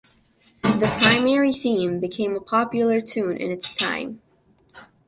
The 0.63 0.89
primary 0.99 1.53
theme 1.53 1.99
became 1.99 2.35
a 2.35 2.41
popular 2.41 3.01
tune 3.01 3.37
in 3.37 3.51
its 3.51 3.75
time. 3.75 4.19